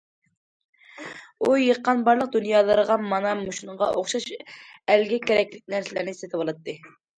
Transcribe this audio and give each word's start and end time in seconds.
ئۇ 1.47 1.57
يىغقان 1.63 2.01
بارلىق 2.07 2.31
دۇنيالىرىغا 2.37 2.97
مانا 3.13 3.35
مۇشۇنىڭغا 3.43 3.91
ئوخشاش 4.01 4.27
ئەلگە 4.41 5.23
كېرەكلىك 5.29 5.63
نەرسىلەرنى 5.77 6.19
سېتىۋالاتتى. 6.25 6.79